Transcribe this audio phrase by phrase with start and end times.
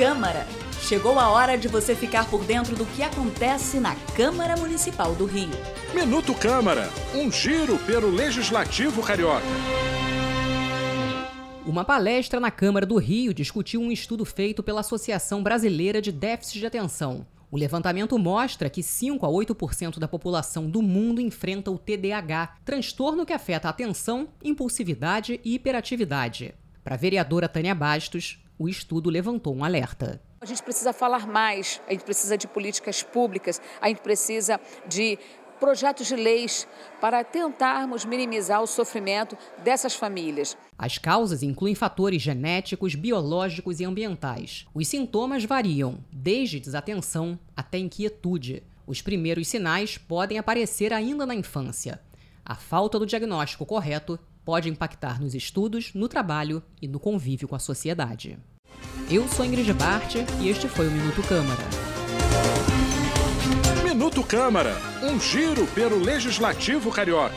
[0.00, 0.46] Câmara.
[0.80, 5.26] Chegou a hora de você ficar por dentro do que acontece na Câmara Municipal do
[5.26, 5.50] Rio.
[5.94, 9.44] Minuto Câmara, um giro pelo Legislativo Carioca.
[11.66, 16.60] Uma palestra na Câmara do Rio discutiu um estudo feito pela Associação Brasileira de Déficit
[16.60, 17.26] de Atenção.
[17.50, 23.26] O levantamento mostra que 5 a 8% da população do mundo enfrenta o TDAH, transtorno
[23.26, 26.54] que afeta a atenção, impulsividade e hiperatividade.
[26.82, 30.20] Para a vereadora Tânia Bastos, o estudo levantou um alerta.
[30.38, 35.18] A gente precisa falar mais, a gente precisa de políticas públicas, a gente precisa de
[35.58, 36.68] projetos de leis
[37.00, 40.58] para tentarmos minimizar o sofrimento dessas famílias.
[40.76, 44.66] As causas incluem fatores genéticos, biológicos e ambientais.
[44.74, 48.62] Os sintomas variam, desde desatenção até inquietude.
[48.86, 51.98] Os primeiros sinais podem aparecer ainda na infância.
[52.44, 54.18] A falta do diagnóstico correto
[54.50, 58.36] pode impactar nos estudos, no trabalho e no convívio com a sociedade.
[59.08, 61.62] Eu sou Ingrid Bart e este foi o Minuto Câmara.
[63.84, 67.32] Minuto Câmara, um giro pelo Legislativo Carioca.